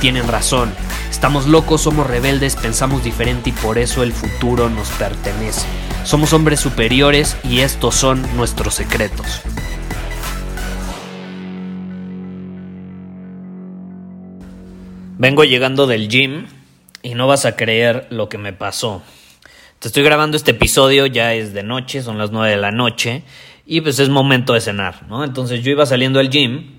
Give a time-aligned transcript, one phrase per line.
[0.00, 0.72] tienen razón.
[1.10, 5.66] Estamos locos, somos rebeldes, pensamos diferente y por eso el futuro nos pertenece.
[6.04, 9.42] Somos hombres superiores y estos son nuestros secretos.
[15.18, 16.46] Vengo llegando del gym
[17.02, 19.02] y no vas a creer lo que me pasó.
[19.78, 23.22] Te estoy grabando este episodio, ya es de noche, son las 9 de la noche
[23.66, 25.22] y pues es momento de cenar, ¿no?
[25.24, 26.78] Entonces yo iba saliendo del gym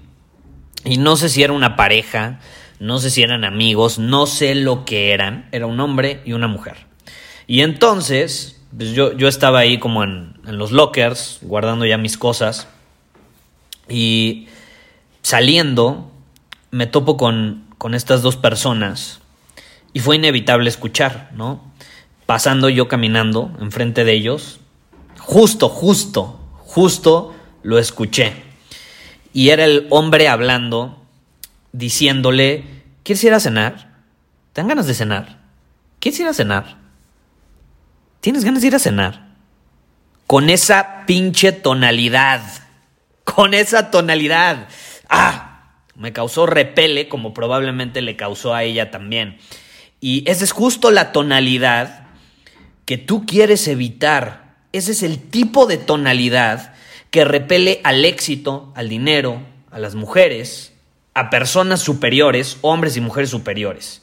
[0.84, 2.40] y no sé si era una pareja,
[2.82, 6.48] no sé si eran amigos, no sé lo que eran, era un hombre y una
[6.48, 6.78] mujer.
[7.46, 12.18] Y entonces, pues yo, yo estaba ahí como en, en los lockers, guardando ya mis
[12.18, 12.68] cosas
[13.88, 14.48] y
[15.22, 16.12] saliendo
[16.72, 19.20] me topo con, con estas dos personas
[19.94, 21.62] y fue inevitable escuchar, ¿no?
[22.26, 24.59] Pasando yo caminando enfrente de ellos,
[25.20, 28.34] justo, justo, justo lo escuché.
[29.34, 30.98] Y era el hombre hablando,
[31.72, 32.64] diciéndole,
[33.04, 34.04] ¿quieres ir a cenar?
[34.54, 35.40] ¿Te dan ganas de cenar?
[36.00, 36.78] ¿Quieres ir a cenar?
[38.20, 39.28] ¿Tienes ganas de ir a cenar?
[40.28, 42.42] Con esa pinche tonalidad.
[43.24, 44.68] Con esa tonalidad.
[45.10, 45.48] ¡Ah!
[45.96, 49.38] Me causó repele como probablemente le causó a ella también.
[50.00, 52.08] Y esa es justo la tonalidad
[52.86, 54.56] que tú quieres evitar.
[54.72, 56.74] Ese es el tipo de tonalidad
[57.12, 60.74] que repele al éxito, al dinero, a las mujeres,
[61.14, 64.02] a personas superiores, hombres y mujeres superiores.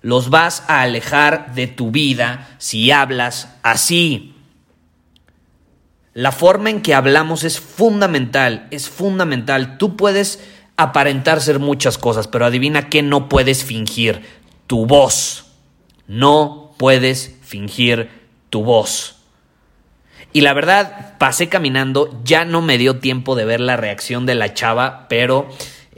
[0.00, 4.34] Los vas a alejar de tu vida si hablas así.
[6.14, 9.78] La forma en que hablamos es fundamental, es fundamental.
[9.78, 10.40] Tú puedes
[10.76, 14.22] aparentar ser muchas cosas, pero adivina qué no puedes fingir
[14.66, 15.46] tu voz.
[16.06, 18.08] No puedes fingir
[18.50, 19.16] tu voz.
[20.32, 24.34] Y la verdad, pasé caminando, ya no me dio tiempo de ver la reacción de
[24.34, 25.48] la chava, pero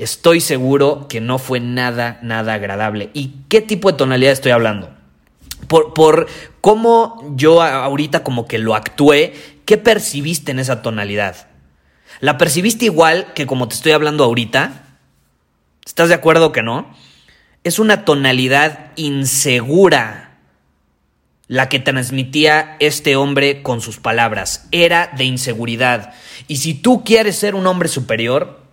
[0.00, 3.10] estoy seguro que no fue nada, nada agradable.
[3.12, 4.90] ¿Y qué tipo de tonalidad estoy hablando?
[5.68, 6.26] Por, por
[6.60, 9.34] cómo yo ahorita como que lo actué,
[9.66, 11.48] ¿qué percibiste en esa tonalidad?
[12.20, 14.86] ¿La percibiste igual que como te estoy hablando ahorita?
[15.84, 16.94] ¿Estás de acuerdo que no?
[17.62, 20.38] Es una tonalidad insegura
[21.46, 24.66] la que transmitía este hombre con sus palabras.
[24.70, 26.14] Era de inseguridad.
[26.48, 28.69] Y si tú quieres ser un hombre superior,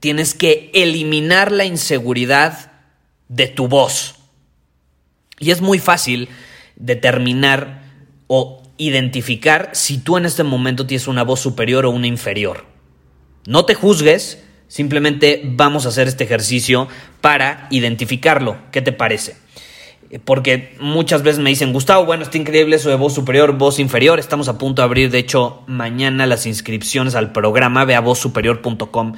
[0.00, 2.72] tienes que eliminar la inseguridad
[3.28, 4.16] de tu voz.
[5.38, 6.28] Y es muy fácil
[6.76, 7.82] determinar
[8.26, 12.66] o identificar si tú en este momento tienes una voz superior o una inferior.
[13.46, 16.88] No te juzgues, Simplemente vamos a hacer este ejercicio
[17.20, 18.56] para identificarlo.
[18.72, 19.36] ¿Qué te parece?
[20.24, 24.18] Porque muchas veces me dicen, Gustavo, bueno, está increíble eso de voz superior, voz inferior.
[24.18, 27.84] Estamos a punto de abrir, de hecho, mañana las inscripciones al programa.
[27.84, 29.14] Ve a vozsuperior.com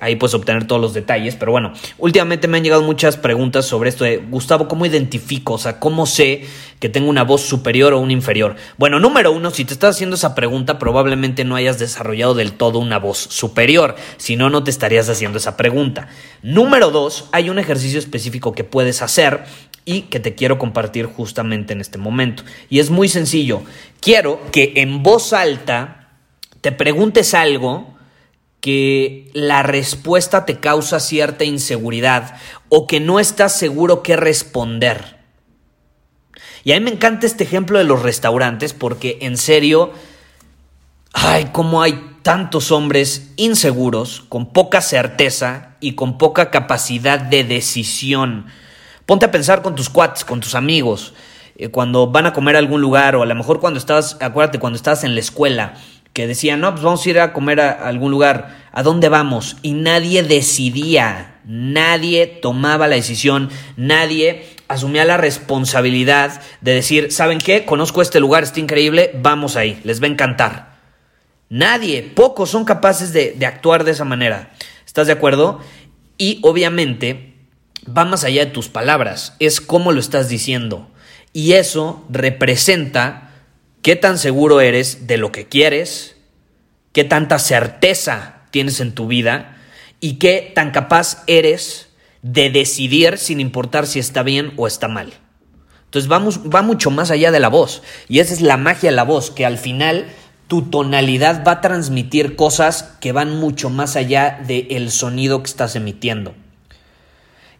[0.00, 1.36] Ahí puedes obtener todos los detalles.
[1.36, 5.54] Pero bueno, últimamente me han llegado muchas preguntas sobre esto de Gustavo, ¿cómo identifico?
[5.54, 6.44] O sea, ¿cómo sé
[6.78, 8.56] que tengo una voz superior o una inferior?
[8.78, 12.78] Bueno, número uno, si te estás haciendo esa pregunta, probablemente no hayas desarrollado del todo
[12.78, 13.96] una voz superior.
[14.16, 16.08] Si no, no te estarías haciendo esa pregunta.
[16.42, 19.44] Número dos, hay un ejercicio específico que puedes hacer
[19.84, 22.44] y que te quiero compartir justamente en este momento.
[22.68, 23.62] Y es muy sencillo.
[24.00, 26.08] Quiero que en voz alta
[26.60, 27.99] te preguntes algo
[28.60, 32.36] que la respuesta te causa cierta inseguridad
[32.68, 35.18] o que no estás seguro qué responder.
[36.62, 39.92] Y a mí me encanta este ejemplo de los restaurantes porque en serio,
[41.12, 48.46] ay, cómo hay tantos hombres inseguros, con poca certeza y con poca capacidad de decisión.
[49.06, 51.14] Ponte a pensar con tus cuates, con tus amigos,
[51.56, 54.58] eh, cuando van a comer a algún lugar o a lo mejor cuando estás, acuérdate,
[54.58, 55.74] cuando estás en la escuela
[56.12, 59.56] que decían, no, pues vamos a ir a comer a algún lugar, ¿a dónde vamos?
[59.62, 67.64] Y nadie decidía, nadie tomaba la decisión, nadie asumía la responsabilidad de decir, ¿saben qué?
[67.64, 70.70] Conozco este lugar, está increíble, vamos ahí, les va a encantar.
[71.48, 74.50] Nadie, pocos son capaces de, de actuar de esa manera.
[74.86, 75.60] ¿Estás de acuerdo?
[76.18, 77.34] Y obviamente
[77.86, 80.88] va más allá de tus palabras, es cómo lo estás diciendo.
[81.32, 83.29] Y eso representa
[83.82, 86.16] qué tan seguro eres de lo que quieres,
[86.92, 89.56] qué tanta certeza tienes en tu vida
[90.00, 91.88] y qué tan capaz eres
[92.22, 95.12] de decidir sin importar si está bien o está mal.
[95.84, 97.82] Entonces vamos, va mucho más allá de la voz.
[98.08, 100.06] Y esa es la magia de la voz, que al final
[100.46, 105.76] tu tonalidad va a transmitir cosas que van mucho más allá del sonido que estás
[105.76, 106.34] emitiendo.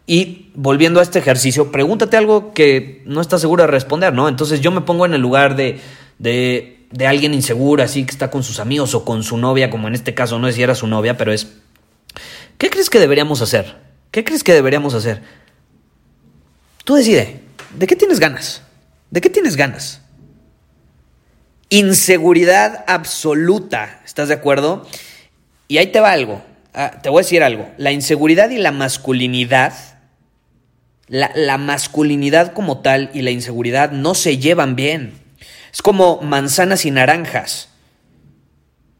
[0.07, 4.27] Y volviendo a este ejercicio, pregúntate algo que no estás seguro de responder, ¿no?
[4.27, 5.79] Entonces yo me pongo en el lugar de,
[6.21, 9.87] de, de alguien inseguro, así que está con sus amigos o con su novia, como
[9.87, 11.47] en este caso no es si era su novia, pero es,
[12.59, 13.77] ¿qué crees que deberíamos hacer?
[14.11, 15.23] ¿Qué crees que deberíamos hacer?
[16.83, 17.39] Tú decide,
[17.75, 18.61] ¿de qué tienes ganas?
[19.09, 20.01] ¿De qué tienes ganas?
[21.69, 24.85] Inseguridad absoluta, ¿estás de acuerdo?
[25.67, 26.43] Y ahí te va algo,
[26.75, 29.73] ah, te voy a decir algo, la inseguridad y la masculinidad,
[31.07, 35.20] la, la masculinidad como tal y la inseguridad no se llevan bien.
[35.71, 37.69] Es como manzanas y naranjas.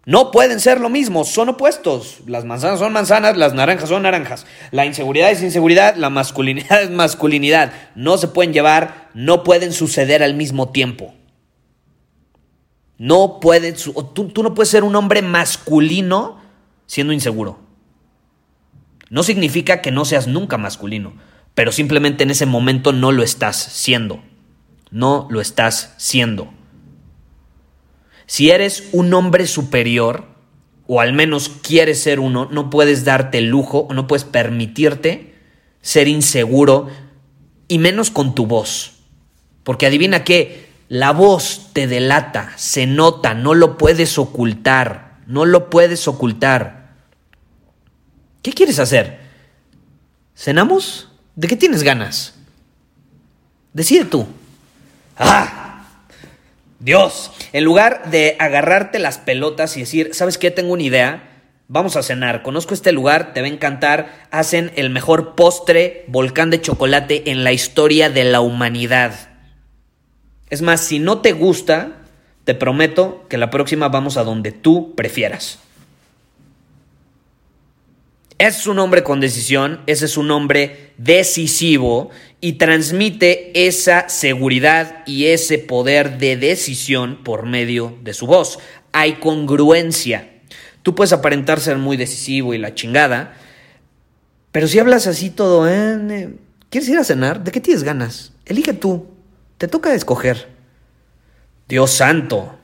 [0.06, 2.21] No pueden ser lo mismo, son opuestos.
[2.25, 4.47] Las manzanas son manzanas, las naranjas son naranjas.
[4.71, 7.71] La inseguridad es inseguridad, la masculinidad es masculinidad.
[7.95, 11.13] No se pueden llevar, no pueden suceder al mismo tiempo.
[12.97, 13.39] No
[14.13, 16.39] tú, tú no puedes ser un hombre masculino
[16.88, 17.59] siendo inseguro.
[19.09, 21.13] No significa que no seas nunca masculino,
[21.53, 24.21] pero simplemente en ese momento no lo estás siendo.
[24.89, 26.51] No lo estás siendo.
[28.31, 30.24] Si eres un hombre superior,
[30.88, 35.36] o al menos quieres ser uno, no puedes darte el lujo o no puedes permitirte
[35.81, 36.88] ser inseguro
[37.68, 38.94] y menos con tu voz.
[39.63, 45.69] Porque adivina qué, la voz te delata, se nota, no lo puedes ocultar, no lo
[45.69, 46.94] puedes ocultar.
[48.42, 49.19] ¿Qué quieres hacer?
[50.38, 51.10] ¿Cenamos?
[51.36, 52.36] ¿De qué tienes ganas?
[53.74, 54.25] Decide tú.
[55.18, 55.61] ¡Ah!
[56.81, 60.50] Dios, en lugar de agarrarte las pelotas y decir, ¿sabes qué?
[60.50, 61.28] Tengo una idea.
[61.68, 62.42] Vamos a cenar.
[62.42, 64.28] Conozco este lugar, te va a encantar.
[64.31, 69.13] Hacen el mejor postre volcán de chocolate en la historia de la humanidad.
[70.50, 71.98] Es más, si no te gusta,
[72.45, 75.60] te prometo que la próxima vamos a donde tú prefieras.
[78.41, 82.09] Es un hombre con decisión, ese es un hombre decisivo
[82.39, 88.57] y transmite esa seguridad y ese poder de decisión por medio de su voz.
[88.93, 90.27] Hay congruencia.
[90.81, 93.35] Tú puedes aparentar ser muy decisivo y la chingada,
[94.51, 96.33] pero si hablas así todo, ¿eh?
[96.71, 97.43] ¿quieres ir a cenar?
[97.43, 98.33] ¿De qué tienes ganas?
[98.47, 99.05] Elige tú.
[99.59, 100.47] Te toca escoger.
[101.67, 102.57] Dios santo.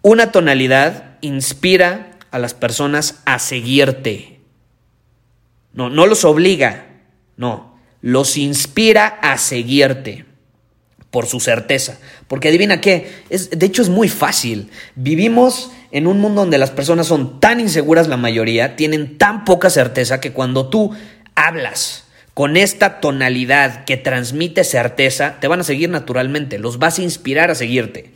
[0.00, 4.40] Una tonalidad inspira a las personas a seguirte.
[5.72, 6.86] No, no los obliga,
[7.36, 10.24] no, los inspira a seguirte
[11.10, 11.98] por su certeza.
[12.28, 14.70] Porque adivina qué, es, de hecho es muy fácil.
[14.94, 19.70] Vivimos en un mundo donde las personas son tan inseguras la mayoría, tienen tan poca
[19.70, 20.92] certeza que cuando tú
[21.34, 22.04] hablas,
[22.34, 27.50] con esta tonalidad que transmite certeza, te van a seguir naturalmente, los vas a inspirar
[27.50, 28.12] a seguirte.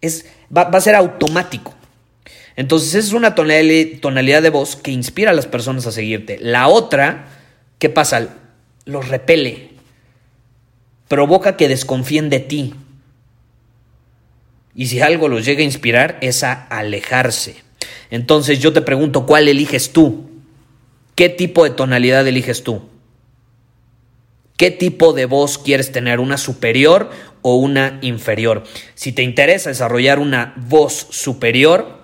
[0.00, 1.74] Es, va, a ser automático.
[2.56, 6.38] Entonces, es una tonalidad de voz que inspira a las personas a seguirte.
[6.40, 7.28] La otra,
[7.78, 8.36] ¿qué pasa?
[8.84, 9.70] Los repele.
[11.08, 12.74] Provoca que desconfíen de ti.
[14.74, 17.56] Y si algo los llega a inspirar, es a alejarse.
[18.10, 20.30] Entonces yo te pregunto, ¿cuál eliges tú?
[21.14, 22.82] ¿Qué tipo de tonalidad eliges tú?
[24.56, 26.20] ¿Qué tipo de voz quieres tener?
[26.20, 27.10] ¿Una superior
[27.42, 28.64] o una inferior?
[28.94, 32.01] Si te interesa desarrollar una voz superior,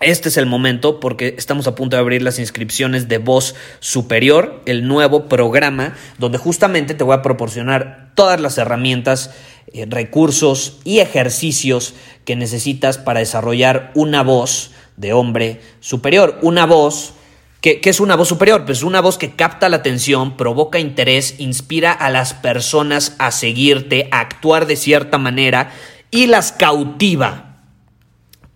[0.00, 4.62] este es el momento porque estamos a punto de abrir las inscripciones de Voz Superior,
[4.64, 9.30] el nuevo programa donde justamente te voy a proporcionar todas las herramientas,
[9.74, 11.92] eh, recursos y ejercicios
[12.24, 17.14] que necesitas para desarrollar una voz de hombre superior, una voz
[17.60, 18.64] ¿Qué, es una voz superior?
[18.64, 24.08] Pues una voz que capta la atención, provoca interés, inspira a las personas a seguirte,
[24.12, 25.70] a actuar de cierta manera
[26.10, 27.49] y las cautiva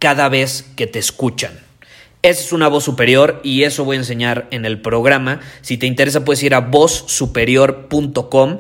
[0.05, 1.53] cada vez que te escuchan.
[2.21, 5.41] Esa es una voz superior y eso voy a enseñar en el programa.
[5.63, 8.59] Si te interesa puedes ir a vozsuperior.com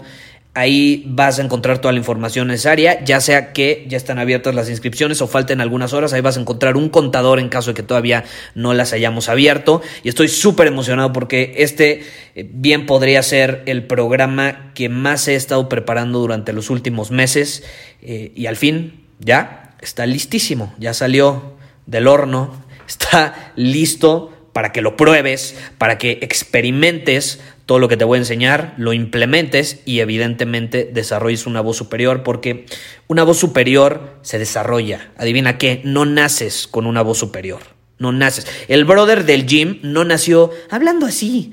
[0.56, 4.70] Ahí vas a encontrar toda la información necesaria, ya sea que ya están abiertas las
[4.70, 7.82] inscripciones o falten algunas horas, ahí vas a encontrar un contador en caso de que
[7.82, 8.24] todavía
[8.54, 9.82] no las hayamos abierto.
[10.02, 12.04] Y estoy súper emocionado porque este
[12.36, 17.64] eh, bien podría ser el programa que más he estado preparando durante los últimos meses
[18.00, 24.82] eh, y al fin ya está listísimo, ya salió del horno, está listo para que
[24.82, 30.00] lo pruebes, para que experimentes todo lo que te voy a enseñar, lo implementes y
[30.00, 32.66] evidentemente desarrolles una voz superior porque
[33.08, 35.10] una voz superior se desarrolla.
[35.16, 37.60] Adivina qué, no naces con una voz superior.
[37.98, 38.46] No naces.
[38.68, 41.52] El brother del gym no nació hablando así.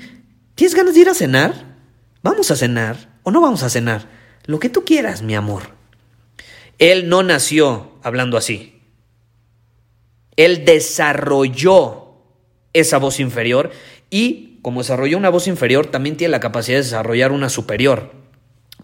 [0.55, 1.77] ¿Tienes ganas de ir a cenar?
[2.23, 4.07] Vamos a cenar o no vamos a cenar.
[4.45, 5.80] Lo que tú quieras, mi amor.
[6.81, 8.81] Él no nació hablando así.
[10.35, 12.15] Él desarrolló
[12.73, 13.69] esa voz inferior
[14.09, 18.11] y como desarrolló una voz inferior, también tiene la capacidad de desarrollar una superior.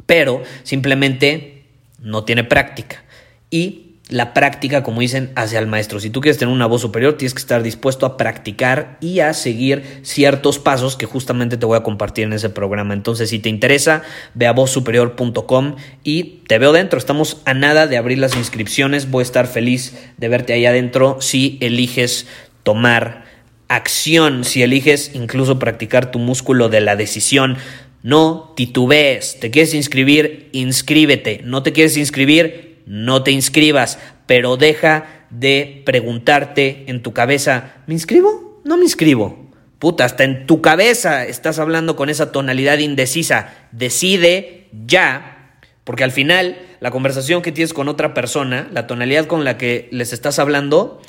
[0.06, 1.66] Pero simplemente
[2.00, 3.04] no tiene práctica.
[3.50, 6.00] Y la práctica, como dicen, hacia el maestro.
[6.00, 9.34] Si tú quieres tener una voz superior, tienes que estar dispuesto a practicar y a
[9.34, 12.94] seguir ciertos pasos que justamente te voy a compartir en ese programa.
[12.94, 16.98] Entonces, si te interesa, ve a vozsuperior.com y te veo dentro.
[16.98, 19.12] Estamos a nada de abrir las inscripciones.
[19.12, 22.28] Voy a estar feliz de verte ahí adentro si eliges
[22.64, 23.26] tomar
[23.68, 27.58] acción, si eliges incluso practicar tu músculo de la decisión.
[28.04, 29.38] No titubees.
[29.42, 30.48] ¿Te quieres inscribir?
[30.54, 31.42] Inscríbete.
[31.44, 32.67] ¿No te quieres inscribir?
[32.88, 38.62] No te inscribas, pero deja de preguntarte en tu cabeza, ¿me inscribo?
[38.64, 39.48] No me inscribo.
[39.78, 43.54] Puta, hasta en tu cabeza estás hablando con esa tonalidad indecisa.
[43.72, 49.44] Decide ya, porque al final la conversación que tienes con otra persona, la tonalidad con
[49.44, 51.02] la que les estás hablando,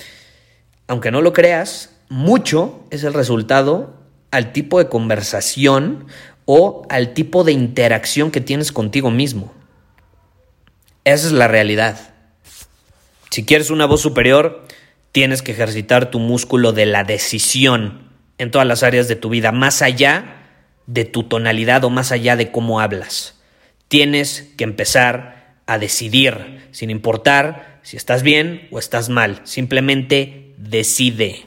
[0.89, 3.95] aunque no lo creas, mucho es el resultado
[4.31, 6.07] al tipo de conversación
[6.45, 9.53] o al tipo de interacción que tienes contigo mismo.
[11.09, 11.99] Esa es la realidad.
[13.31, 14.67] Si quieres una voz superior,
[15.11, 19.51] tienes que ejercitar tu músculo de la decisión en todas las áreas de tu vida,
[19.51, 20.37] más allá
[20.87, 23.41] de tu tonalidad o más allá de cómo hablas.
[23.89, 29.41] Tienes que empezar a decidir, sin importar si estás bien o estás mal.
[29.45, 31.47] Simplemente decide.